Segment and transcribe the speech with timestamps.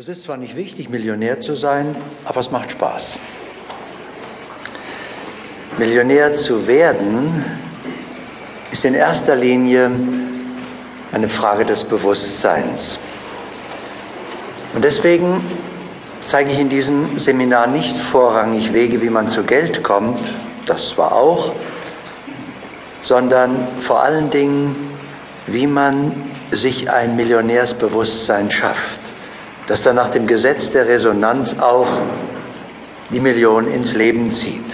[0.00, 3.18] Es ist zwar nicht wichtig, Millionär zu sein, aber es macht Spaß.
[5.76, 7.44] Millionär zu werden
[8.70, 9.90] ist in erster Linie
[11.10, 12.96] eine Frage des Bewusstseins.
[14.72, 15.44] Und deswegen
[16.24, 20.24] zeige ich in diesem Seminar nicht vorrangig Wege, wie man zu Geld kommt,
[20.66, 21.50] das zwar auch,
[23.02, 24.76] sondern vor allen Dingen,
[25.48, 26.12] wie man
[26.52, 29.00] sich ein Millionärsbewusstsein schafft,
[29.68, 31.88] das dann nach dem Gesetz der Resonanz auch
[33.10, 34.64] die Million ins Leben zieht.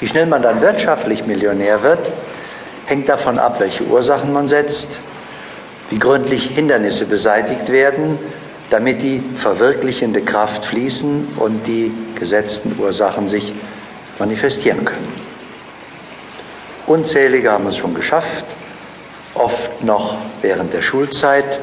[0.00, 2.12] Wie schnell man dann wirtschaftlich Millionär wird,
[2.86, 5.00] hängt davon ab, welche Ursachen man setzt,
[5.90, 8.18] wie gründlich Hindernisse beseitigt werden,
[8.70, 13.52] damit die verwirklichende Kraft fließen und die gesetzten Ursachen sich
[14.18, 15.12] manifestieren können.
[16.86, 18.44] Unzählige haben es schon geschafft,
[19.34, 21.60] oft noch während der Schulzeit.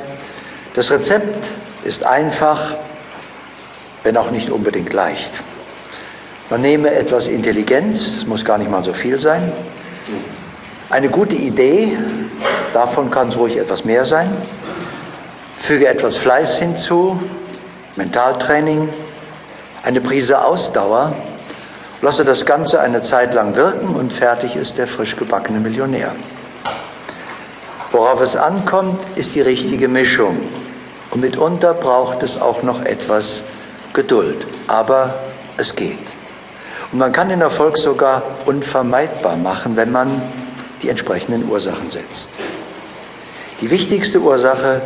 [0.74, 1.50] Das Rezept
[1.84, 2.76] ist einfach,
[4.04, 5.34] wenn auch nicht unbedingt leicht.
[6.50, 9.52] Man nehme etwas Intelligenz, es muss gar nicht mal so viel sein,
[10.90, 11.98] eine gute Idee,
[12.74, 14.36] davon kann es ruhig etwas mehr sein,
[15.58, 17.22] füge etwas Fleiß hinzu,
[17.96, 18.90] Mentaltraining,
[19.84, 21.14] eine Prise Ausdauer,
[22.02, 26.16] lasse das Ganze eine Zeit lang wirken und fertig ist der frisch gebackene Millionär.
[27.92, 30.38] Worauf es ankommt, ist die richtige Mischung.
[31.12, 33.44] Und mitunter braucht es auch noch etwas
[33.94, 34.48] Geduld.
[34.68, 35.16] Aber
[35.58, 36.00] es geht.
[36.92, 40.22] Und man kann den Erfolg sogar unvermeidbar machen, wenn man
[40.82, 42.30] die entsprechenden Ursachen setzt.
[43.62, 44.82] Die wichtigste Ursache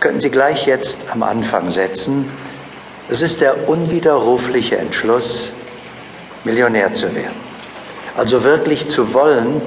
[0.00, 2.30] könnten Sie gleich jetzt am Anfang setzen.
[3.08, 5.52] Es ist der unwiderrufliche Entschluss,
[6.44, 7.48] Millionär zu werden.
[8.16, 9.60] Also wirklich zu wollen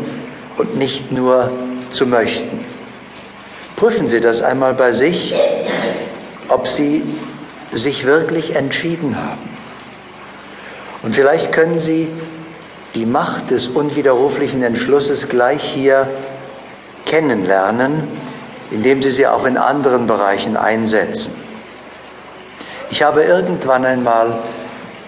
[0.57, 1.52] und nicht nur
[1.89, 2.63] zu möchten.
[3.75, 5.33] Prüfen Sie das einmal bei sich,
[6.52, 7.03] ob Sie
[7.71, 9.49] sich wirklich entschieden haben.
[11.03, 12.09] Und vielleicht können Sie
[12.93, 16.08] die Macht des unwiderruflichen Entschlusses gleich hier
[17.05, 18.08] kennenlernen,
[18.70, 21.33] indem Sie sie auch in anderen Bereichen einsetzen.
[22.89, 24.39] Ich habe irgendwann einmal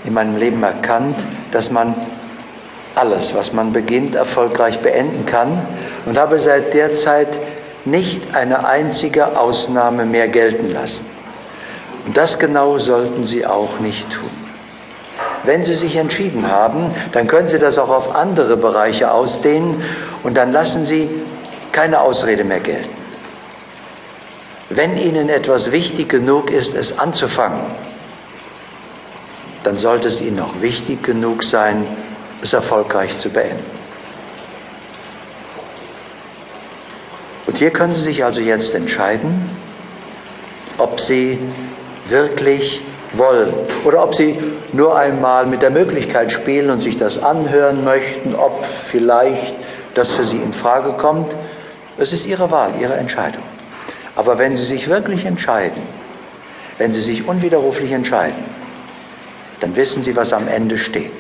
[0.06, 1.95] in meinem Leben erkannt, dass man
[2.95, 5.66] alles, was man beginnt, erfolgreich beenden kann
[6.06, 7.39] und habe seit der Zeit
[7.85, 11.12] nicht eine einzige Ausnahme mehr gelten lassen.
[12.06, 14.30] Und das genau sollten Sie auch nicht tun.
[15.44, 19.84] Wenn Sie sich entschieden haben, dann können Sie das auch auf andere Bereiche ausdehnen
[20.24, 21.09] und dann lassen Sie
[21.72, 22.96] keine Ausrede mehr gelten.
[24.69, 27.62] Wenn Ihnen etwas wichtig genug ist, es anzufangen,
[29.63, 31.86] dann sollte es Ihnen auch wichtig genug sein,
[32.42, 33.66] es erfolgreich zu beenden.
[37.46, 39.50] Und hier können Sie sich also jetzt entscheiden,
[40.78, 41.40] ob Sie
[42.06, 42.81] wirklich
[43.14, 43.53] wollen
[43.86, 44.38] oder ob Sie
[44.72, 49.56] nur einmal mit der Möglichkeit spielen und sich das anhören möchten, ob vielleicht
[49.94, 51.36] das für Sie in Frage kommt.
[51.97, 53.44] Es ist Ihre Wahl, Ihre Entscheidung.
[54.16, 55.81] Aber wenn Sie sich wirklich entscheiden,
[56.78, 58.44] wenn Sie sich unwiderruflich entscheiden,
[59.59, 61.12] dann wissen Sie, was am Ende steht.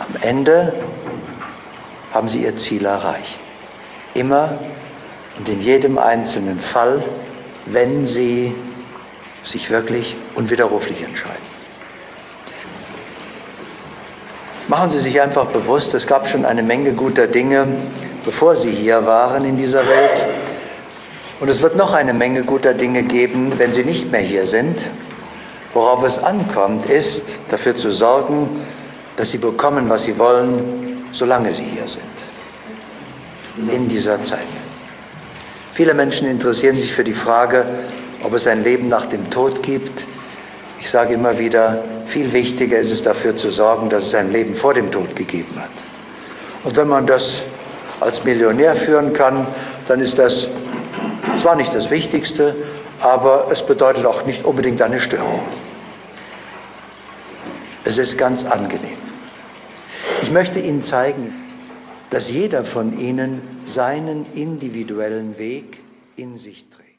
[0.00, 0.74] Am Ende
[2.12, 3.40] haben Sie Ihr Ziel erreicht.
[4.14, 4.58] Immer
[5.38, 7.02] und in jedem einzelnen Fall,
[7.72, 8.54] wenn Sie
[9.42, 11.50] sich wirklich unwiderruflich entscheiden.
[14.68, 17.66] Machen Sie sich einfach bewusst, es gab schon eine Menge guter Dinge,
[18.24, 20.26] bevor Sie hier waren in dieser Welt.
[21.40, 24.88] Und es wird noch eine Menge guter Dinge geben, wenn Sie nicht mehr hier sind.
[25.72, 28.64] Worauf es ankommt, ist dafür zu sorgen,
[29.16, 32.04] dass Sie bekommen, was Sie wollen, solange Sie hier sind
[33.70, 34.46] in dieser Zeit.
[35.80, 37.64] Viele Menschen interessieren sich für die Frage,
[38.22, 40.04] ob es ein Leben nach dem Tod gibt.
[40.78, 44.54] Ich sage immer wieder, viel wichtiger ist es dafür zu sorgen, dass es ein Leben
[44.54, 45.70] vor dem Tod gegeben hat.
[46.64, 47.44] Und wenn man das
[47.98, 49.46] als Millionär führen kann,
[49.88, 50.48] dann ist das
[51.38, 52.54] zwar nicht das Wichtigste,
[52.98, 55.40] aber es bedeutet auch nicht unbedingt eine Störung.
[57.84, 58.98] Es ist ganz angenehm.
[60.20, 61.39] Ich möchte Ihnen zeigen,
[62.10, 65.78] dass jeder von ihnen seinen individuellen Weg
[66.16, 66.89] in sich trägt.